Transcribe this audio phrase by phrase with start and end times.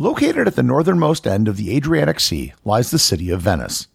[0.00, 3.86] Located at the northernmost end of the Adriatic Sea lies the city of Venice.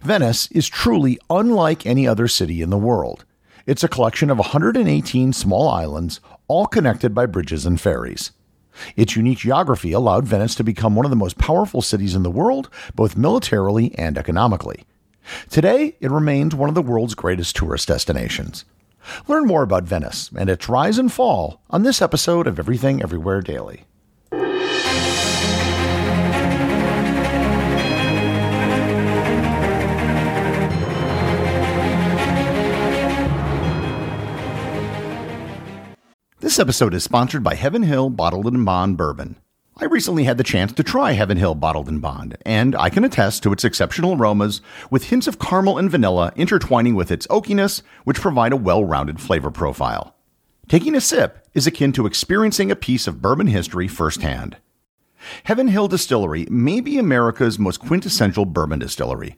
[0.00, 3.26] Venice is truly unlike any other city in the world.
[3.66, 8.30] It's a collection of 118 small islands, all connected by bridges and ferries.
[8.96, 12.30] Its unique geography allowed Venice to become one of the most powerful cities in the
[12.30, 14.84] world, both militarily and economically.
[15.50, 18.64] Today, it remains one of the world's greatest tourist destinations.
[19.28, 23.42] Learn more about Venice and its rise and fall on this episode of Everything Everywhere
[23.42, 23.84] Daily.
[36.54, 39.38] This episode is sponsored by Heaven Hill Bottled in Bond Bourbon.
[39.76, 43.02] I recently had the chance to try Heaven Hill Bottled in Bond, and I can
[43.02, 47.82] attest to its exceptional aromas with hints of caramel and vanilla intertwining with its oakiness,
[48.04, 50.14] which provide a well rounded flavor profile.
[50.68, 54.56] Taking a sip is akin to experiencing a piece of bourbon history firsthand.
[55.44, 59.36] Heaven Hill Distillery may be America's most quintessential bourbon distillery,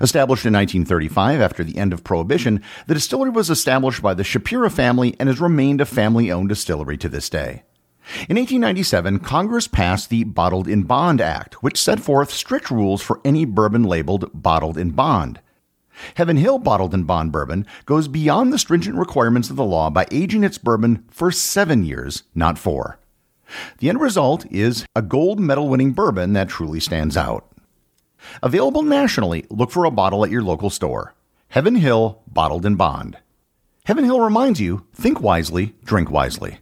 [0.00, 4.70] Established in 1935 after the end of Prohibition, the distillery was established by the Shapira
[4.70, 7.62] family and has remained a family owned distillery to this day.
[8.28, 13.20] In 1897, Congress passed the Bottled in Bond Act, which set forth strict rules for
[13.24, 15.40] any bourbon labeled bottled in bond.
[16.14, 20.06] Heaven Hill Bottled in Bond bourbon goes beyond the stringent requirements of the law by
[20.10, 23.00] aging its bourbon for seven years, not four.
[23.78, 27.46] The end result is a gold medal winning bourbon that truly stands out.
[28.42, 31.14] Available nationally, look for a bottle at your local store.
[31.48, 33.18] Heaven Hill Bottled in Bond.
[33.84, 36.58] Heaven Hill reminds you think wisely, drink wisely.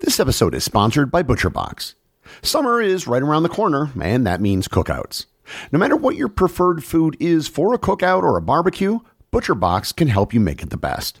[0.00, 1.94] This episode is sponsored by ButcherBox.
[2.42, 5.26] Summer is right around the corner, and that means cookouts.
[5.72, 9.00] No matter what your preferred food is for a cookout or a barbecue,
[9.32, 11.20] ButcherBox can help you make it the best.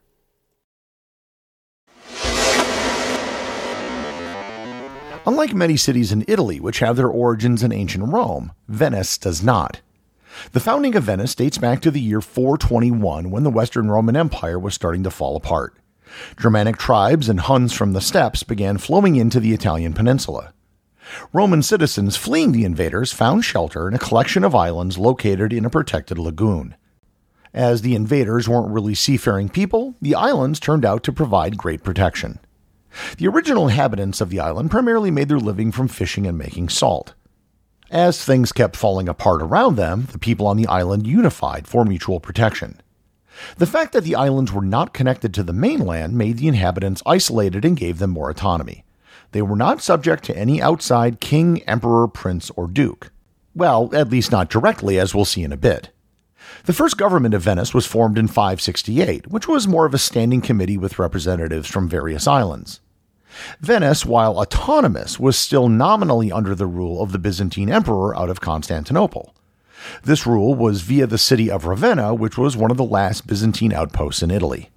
[5.27, 9.81] Unlike many cities in Italy, which have their origins in ancient Rome, Venice does not.
[10.51, 14.57] The founding of Venice dates back to the year 421 when the Western Roman Empire
[14.57, 15.75] was starting to fall apart.
[16.39, 20.53] Germanic tribes and Huns from the steppes began flowing into the Italian peninsula.
[21.31, 25.69] Roman citizens fleeing the invaders found shelter in a collection of islands located in a
[25.69, 26.75] protected lagoon.
[27.53, 32.39] As the invaders weren't really seafaring people, the islands turned out to provide great protection.
[33.17, 37.13] The original inhabitants of the island primarily made their living from fishing and making salt.
[37.89, 42.19] As things kept falling apart around them, the people on the island unified for mutual
[42.19, 42.81] protection.
[43.57, 47.65] The fact that the islands were not connected to the mainland made the inhabitants isolated
[47.65, 48.83] and gave them more autonomy.
[49.31, 53.11] They were not subject to any outside king, emperor, prince, or duke.
[53.55, 55.89] Well, at least not directly, as we'll see in a bit.
[56.65, 60.41] The first government of Venice was formed in 568, which was more of a standing
[60.41, 62.79] committee with representatives from various islands.
[63.59, 68.41] Venice, while autonomous, was still nominally under the rule of the Byzantine emperor out of
[68.41, 69.33] Constantinople.
[70.03, 73.73] This rule was via the city of Ravenna, which was one of the last Byzantine
[73.73, 74.69] outposts in Italy.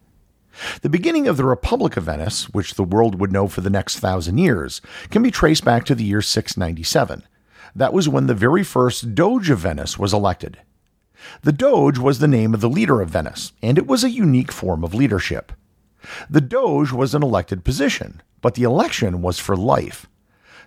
[0.83, 3.99] The beginning of the Republic of Venice, which the world would know for the next
[3.99, 4.81] thousand years,
[5.11, 7.25] can be traced back to the year 697.
[7.75, 10.59] That was when the very first Doge of Venice was elected.
[11.43, 14.53] The Doge was the name of the leader of Venice, and it was a unique
[14.53, 15.53] form of leadership.
[16.29, 20.07] The Doge was an elected position, but the election was for life.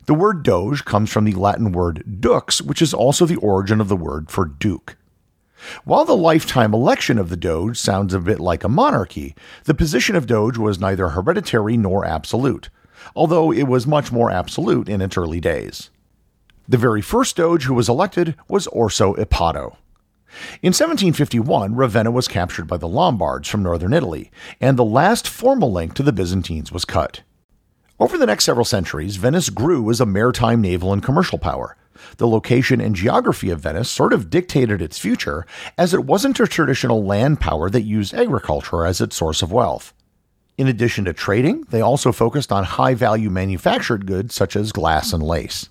[0.05, 3.89] The word Doge comes from the Latin word dux, which is also the origin of
[3.89, 4.95] the word for duke.
[5.83, 10.15] While the lifetime election of the Doge sounds a bit like a monarchy, the position
[10.15, 12.69] of Doge was neither hereditary nor absolute,
[13.15, 15.89] although it was much more absolute in its early days.
[16.69, 19.77] The very first Doge who was elected was Orso Ipato.
[20.61, 25.71] In 1751, Ravenna was captured by the Lombards from northern Italy, and the last formal
[25.71, 27.21] link to the Byzantines was cut.
[27.99, 31.75] Over the next several centuries, Venice grew as a maritime naval and commercial power.
[32.17, 35.45] The location and geography of Venice sort of dictated its future,
[35.77, 39.93] as it wasn't a traditional land power that used agriculture as its source of wealth.
[40.57, 45.13] In addition to trading, they also focused on high value manufactured goods such as glass
[45.13, 45.69] and lace.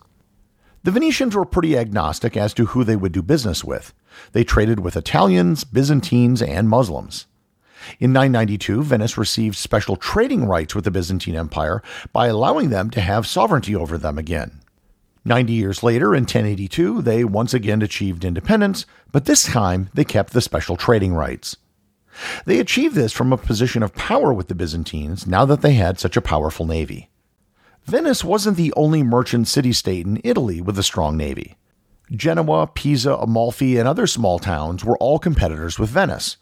[0.85, 3.93] The Venetians were pretty agnostic as to who they would do business with.
[4.33, 7.27] They traded with Italians, Byzantines, and Muslims.
[8.01, 11.83] In 992, Venice received special trading rights with the Byzantine Empire
[12.13, 14.61] by allowing them to have sovereignty over them again.
[15.25, 20.33] Ninety years later, in 1082, they once again achieved independence, but this time they kept
[20.33, 21.57] the special trading rights.
[22.45, 25.99] They achieved this from a position of power with the Byzantines now that they had
[25.99, 27.11] such a powerful navy.
[27.85, 31.57] Venice wasn't the only merchant city state in Italy with a strong navy.
[32.11, 36.37] Genoa, Pisa, Amalfi, and other small towns were all competitors with Venice.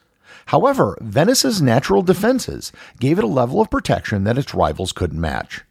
[0.47, 2.71] However, Venice's natural defenses
[3.01, 5.63] gave it a level of protection that its rivals couldn't match.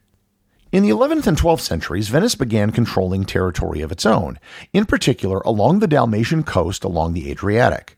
[0.71, 4.39] In the 11th and 12th centuries, Venice began controlling territory of its own,
[4.73, 7.95] in particular along the Dalmatian coast along the Adriatic.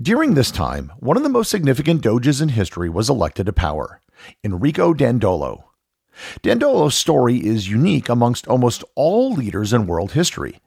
[0.00, 4.00] During this time, one of the most significant doges in history was elected to power
[4.42, 5.64] Enrico Dandolo.
[6.40, 10.60] Dandolo's story is unique amongst almost all leaders in world history.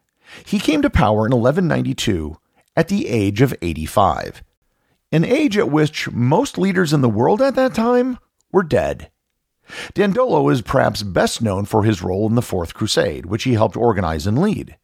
[0.46, 2.38] He came to power in 1192
[2.76, 4.44] at the age of 85,
[5.12, 8.18] an age at which most leaders in the world at that time
[8.52, 9.12] were dead.
[9.94, 13.78] Dandolo is perhaps best known for his role in the Fourth Crusade, which he helped
[13.78, 14.78] organize and lead.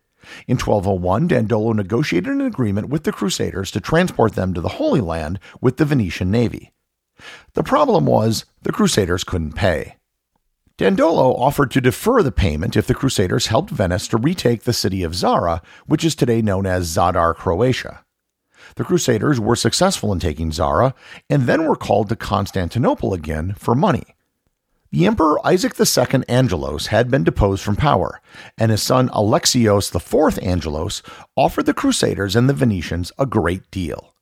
[0.48, 5.02] In 1201, Dandolo negotiated an agreement with the Crusaders to transport them to the Holy
[5.02, 6.74] Land with the Venetian navy.
[7.54, 9.96] The problem was the Crusaders couldn't pay.
[10.78, 15.02] Dandolo offered to defer the payment if the Crusaders helped Venice to retake the city
[15.02, 18.06] of Zara, which is today known as Zadar, Croatia.
[18.76, 20.94] The Crusaders were successful in taking Zara
[21.32, 24.04] and then were called to Constantinople again for money.
[24.92, 28.22] The Emperor Isaac II Angelos had been deposed from power,
[28.56, 31.02] and his son Alexios IV Angelos
[31.36, 34.14] offered the Crusaders and the Venetians a great deal.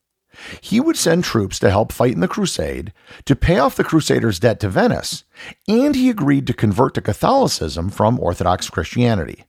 [0.61, 2.93] He would send troops to help fight in the crusade,
[3.25, 5.23] to pay off the Crusaders' debt to Venice,
[5.67, 9.45] and he agreed to convert to Catholicism from Orthodox Christianity.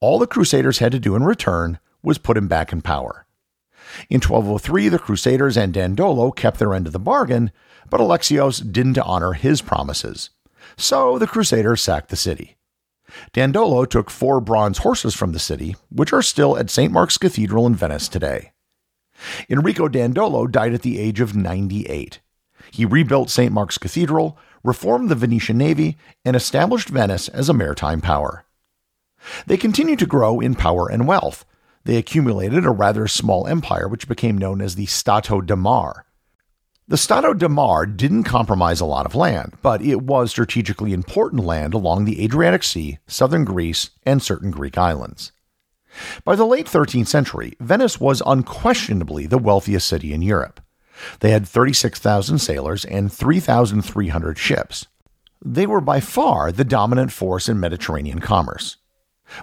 [0.00, 3.26] All the Crusaders had to do in return was put him back in power.
[4.10, 7.50] In 1203, the Crusaders and Dandolo kept their end of the bargain,
[7.88, 10.30] but Alexios didn't honor his promises.
[10.76, 12.56] So the Crusaders sacked the city.
[13.32, 16.92] Dandolo took four bronze horses from the city, which are still at St.
[16.92, 18.52] Mark's Cathedral in Venice today.
[19.48, 22.20] Enrico Dandolo died at the age of 98.
[22.70, 23.52] He rebuilt St.
[23.52, 28.44] Mark's Cathedral, reformed the Venetian navy, and established Venice as a maritime power.
[29.46, 31.44] They continued to grow in power and wealth.
[31.84, 36.06] They accumulated a rather small empire which became known as the Stato da Mar,
[36.88, 41.44] the Stato da Mar didn't compromise a lot of land, but it was strategically important
[41.44, 45.32] land along the Adriatic Sea, southern Greece, and certain Greek islands.
[46.24, 50.60] By the late 13th century, Venice was unquestionably the wealthiest city in Europe.
[51.20, 54.86] They had 36,000 sailors and 3,300 ships.
[55.44, 58.78] They were by far the dominant force in Mediterranean commerce.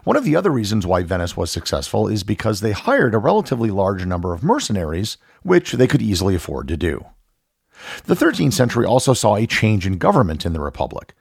[0.03, 3.69] One of the other reasons why Venice was successful is because they hired a relatively
[3.69, 7.05] large number of mercenaries, which they could easily afford to do.
[8.05, 11.13] The 13th century also saw a change in government in the Republic.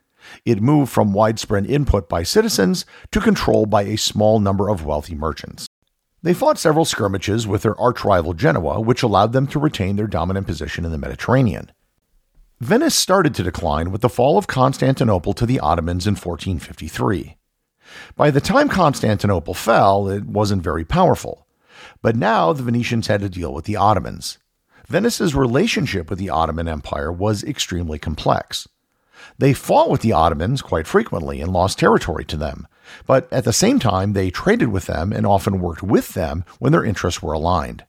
[0.45, 5.15] It moved from widespread input by citizens to control by a small number of wealthy
[5.15, 5.67] merchants.
[6.23, 10.07] They fought several skirmishes with their arch rival Genoa, which allowed them to retain their
[10.07, 11.73] dominant position in the Mediterranean.
[12.61, 17.37] Venice started to decline with the fall of Constantinople to the Ottomans in 1453.
[18.15, 21.47] By the time Constantinople fell, it wasn't very powerful.
[22.03, 24.39] But now the Venetians had to deal with the Ottomans.
[24.89, 28.69] Venice's relationship with the Ottoman Empire was extremely complex.
[29.39, 32.67] They fought with the Ottomans quite frequently and lost territory to them,
[33.07, 36.73] but at the same time, they traded with them and often worked with them when
[36.73, 37.85] their interests were aligned.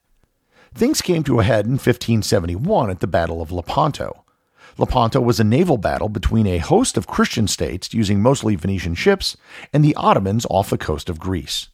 [0.73, 4.23] Things came to a head in 1571 at the Battle of Lepanto.
[4.77, 9.37] Lepanto was a naval battle between a host of Christian states using mostly Venetian ships
[9.71, 11.69] and the Ottomans off the coast of Greece.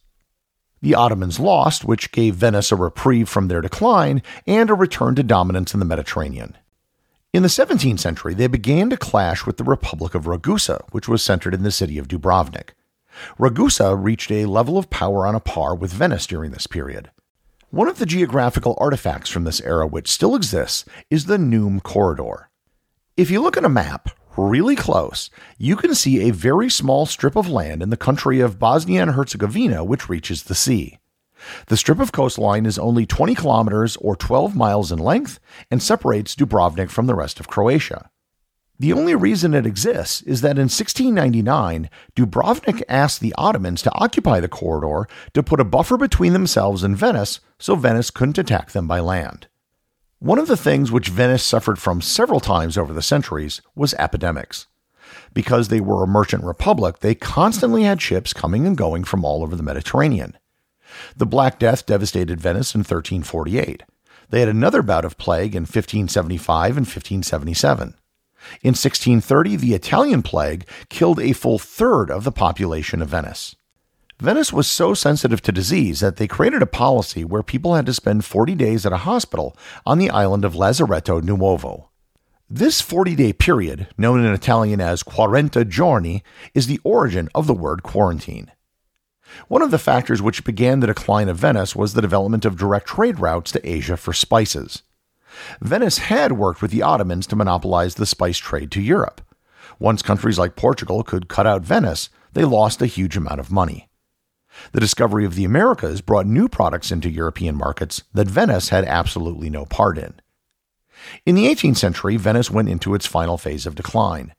[0.82, 5.22] The Ottomans lost, which gave Venice a reprieve from their decline and a return to
[5.22, 6.56] dominance in the Mediterranean.
[7.32, 11.22] In the 17th century, they began to clash with the Republic of Ragusa, which was
[11.22, 12.70] centered in the city of Dubrovnik.
[13.38, 17.12] Ragusa reached a level of power on a par with Venice during this period.
[17.70, 22.50] One of the geographical artifacts from this era which still exists is the Neum Corridor.
[23.16, 27.36] If you look at a map, really close, you can see a very small strip
[27.36, 30.98] of land in the country of Bosnia and Herzegovina which reaches the sea.
[31.66, 36.34] The strip of coastline is only 20 kilometers or 12 miles in length and separates
[36.34, 38.10] Dubrovnik from the rest of Croatia.
[38.78, 44.40] The only reason it exists is that in 1699, Dubrovnik asked the Ottomans to occupy
[44.40, 48.88] the corridor to put a buffer between themselves and Venice so Venice couldn't attack them
[48.88, 49.48] by land.
[50.18, 54.66] One of the things which Venice suffered from several times over the centuries was epidemics.
[55.34, 59.42] Because they were a merchant republic, they constantly had ships coming and going from all
[59.42, 60.38] over the Mediterranean.
[61.16, 63.82] The Black Death devastated Venice in 1348.
[64.30, 67.94] They had another bout of plague in 1575 and 1577.
[68.62, 73.56] In 1630, the Italian plague killed a full third of the population of Venice.
[74.20, 77.94] Venice was so sensitive to disease that they created a policy where people had to
[77.94, 79.56] spend 40 days at a hospital
[79.86, 81.88] on the island of Lazaretto Nuovo.
[82.48, 87.54] This 40 day period, known in Italian as quaranta giorni, is the origin of the
[87.54, 88.50] word quarantine.
[89.48, 92.86] One of the factors which began the decline of Venice was the development of direct
[92.86, 94.82] trade routes to Asia for spices.
[95.60, 99.20] Venice had worked with the Ottomans to monopolize the spice trade to Europe.
[99.78, 103.88] Once countries like Portugal could cut out Venice, they lost a huge amount of money.
[104.72, 109.48] The discovery of the Americas brought new products into European markets that Venice had absolutely
[109.48, 110.14] no part in.
[111.24, 114.34] In the 18th century, Venice went into its final phase of decline.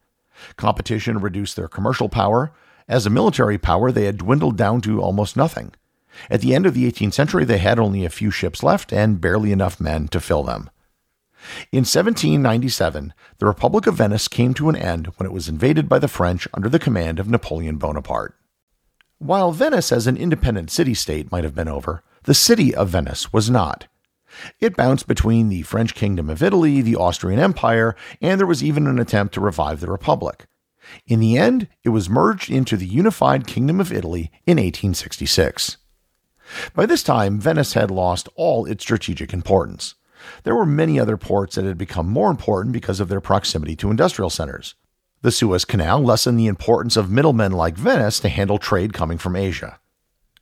[0.58, 2.52] Competition reduced their commercial power.
[2.92, 5.72] As a military power, they had dwindled down to almost nothing.
[6.30, 9.22] At the end of the 18th century, they had only a few ships left and
[9.22, 10.70] barely enough men to fill them.
[11.72, 16.00] In 1797, the Republic of Venice came to an end when it was invaded by
[16.00, 18.36] the French under the command of Napoleon Bonaparte.
[19.20, 23.32] While Venice as an independent city state might have been over, the city of Venice
[23.32, 23.88] was not.
[24.60, 28.86] It bounced between the French Kingdom of Italy, the Austrian Empire, and there was even
[28.86, 30.46] an attempt to revive the Republic.
[31.06, 35.78] In the end, it was merged into the unified Kingdom of Italy in 1866.
[36.74, 39.96] By this time, Venice had lost all its strategic importance.
[40.44, 43.90] There were many other ports that had become more important because of their proximity to
[43.90, 44.76] industrial centers.
[45.22, 49.36] The Suez Canal lessened the importance of middlemen like Venice to handle trade coming from
[49.36, 49.80] Asia.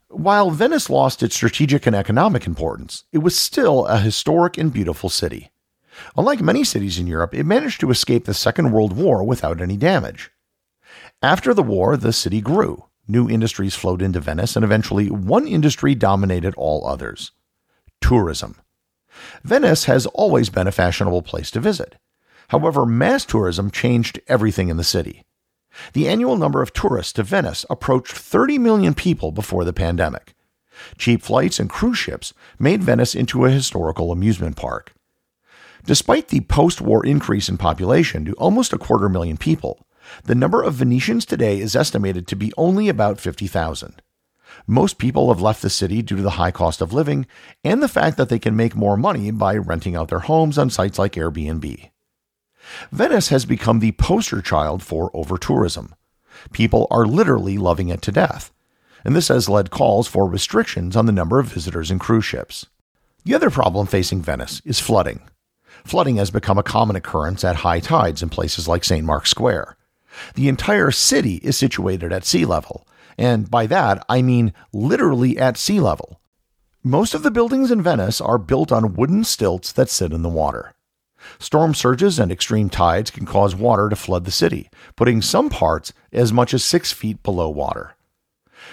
[0.08, 5.10] While Venice lost its strategic and economic importance, it was still a historic and beautiful
[5.10, 5.52] city.
[6.18, 9.78] Unlike many cities in Europe, it managed to escape the Second World War without any
[9.78, 10.32] damage.
[11.22, 12.86] After the war, the city grew.
[13.06, 17.32] New industries flowed into Venice, and eventually one industry dominated all others
[18.02, 18.56] tourism.
[19.44, 21.96] Venice has always been a fashionable place to visit.
[22.48, 25.26] However, mass tourism changed everything in the city.
[25.92, 30.34] The annual number of tourists to Venice approached 30 million people before the pandemic.
[30.98, 34.94] Cheap flights and cruise ships made Venice into a historical amusement park.
[35.86, 39.86] Despite the post war increase in population to almost a quarter million people,
[40.24, 44.02] the number of Venetians today is estimated to be only about 50,000.
[44.68, 47.26] Most people have left the city due to the high cost of living
[47.64, 50.70] and the fact that they can make more money by renting out their homes on
[50.70, 51.90] sites like Airbnb.
[52.92, 55.94] Venice has become the poster child for overtourism.
[56.52, 58.54] People are literally loving it to death,
[59.04, 62.68] and this has led calls for restrictions on the number of visitors and cruise ships.
[63.26, 65.22] The other problem facing Venice is flooding.
[65.84, 69.06] Flooding has become a common occurrence at high tides in places like St.
[69.06, 69.78] Mark's Square.
[70.36, 75.58] The entire city is situated at sea level, and by that I mean literally at
[75.58, 76.20] sea level.
[76.84, 80.30] Most of the buildings in Venice are built on wooden stilts that sit in the
[80.30, 80.74] water.
[81.38, 85.92] Storm surges and extreme tides can cause water to flood the city, putting some parts
[86.14, 87.96] as much as six feet below water.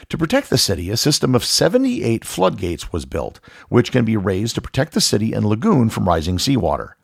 [0.08, 4.54] To protect the city, a system of 78 floodgates was built, which can be raised
[4.54, 6.96] to protect the city and lagoon from rising seawater.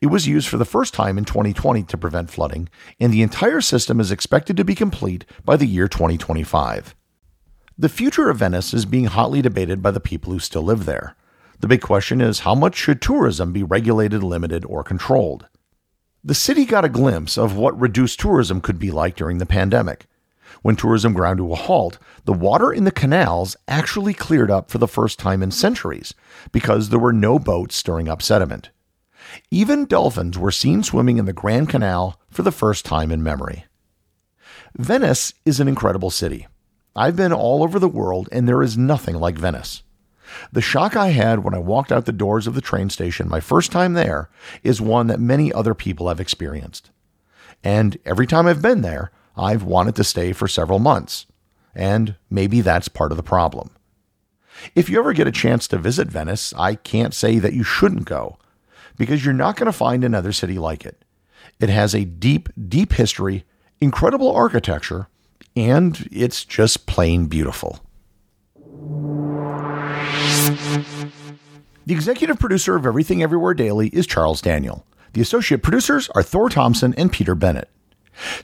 [0.00, 2.68] It was used for the first time in 2020 to prevent flooding,
[2.98, 6.94] and the entire system is expected to be complete by the year 2025.
[7.76, 11.14] The future of Venice is being hotly debated by the people who still live there.
[11.60, 15.46] The big question is how much should tourism be regulated, limited, or controlled?
[16.24, 20.06] The city got a glimpse of what reduced tourism could be like during the pandemic.
[20.62, 24.78] When tourism ground to a halt, the water in the canals actually cleared up for
[24.78, 26.14] the first time in centuries
[26.50, 28.70] because there were no boats stirring up sediment.
[29.50, 33.64] Even dolphins were seen swimming in the Grand Canal for the first time in memory.
[34.76, 36.46] Venice is an incredible city.
[36.94, 39.82] I've been all over the world, and there is nothing like Venice.
[40.52, 43.40] The shock I had when I walked out the doors of the train station my
[43.40, 44.28] first time there
[44.62, 46.90] is one that many other people have experienced.
[47.64, 51.26] And every time I've been there, I've wanted to stay for several months.
[51.74, 53.70] And maybe that's part of the problem.
[54.74, 58.04] If you ever get a chance to visit Venice, I can't say that you shouldn't
[58.04, 58.38] go
[58.98, 61.02] because you're not going to find another city like it.
[61.60, 63.44] It has a deep, deep history,
[63.80, 65.08] incredible architecture,
[65.56, 67.80] and it's just plain beautiful.
[71.86, 74.84] The executive producer of Everything Everywhere Daily is Charles Daniel.
[75.14, 77.70] The associate producers are Thor Thomsen and Peter Bennett.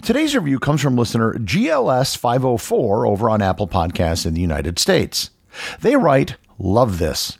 [0.02, 5.30] Today's review comes from listener GLS504 over on Apple Podcasts in the United States.
[5.80, 7.38] They write, Love this.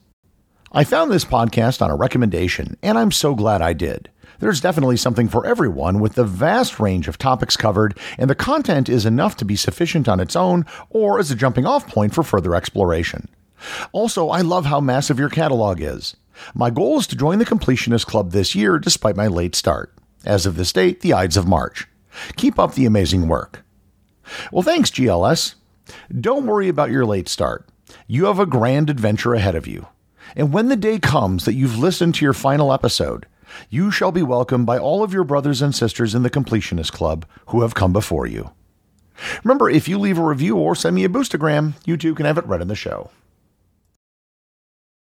[0.77, 4.11] I found this podcast on a recommendation, and I'm so glad I did.
[4.41, 8.89] There's definitely something for everyone with the vast range of topics covered, and the content
[8.89, 12.25] is enough to be sufficient on its own or as a jumping off point for
[12.25, 13.29] further exploration.
[13.93, 16.17] Also, I love how massive your catalog is.
[16.57, 19.95] My goal is to join the Completionist Club this year despite my late start.
[20.25, 21.87] As of this date, the Ides of March.
[22.35, 23.65] Keep up the amazing work.
[24.51, 25.55] Well, thanks, GLS.
[26.21, 27.69] Don't worry about your late start.
[28.09, 29.87] You have a grand adventure ahead of you.
[30.37, 33.27] And when the day comes that you've listened to your final episode,
[33.71, 37.27] you shall be welcomed by all of your brothers and sisters in the Completionist Club
[37.47, 38.51] who have come before you.
[39.45, 42.39] Remember, if you leave a review or send me a boostagram, you too can have
[42.39, 43.11] it read in the show.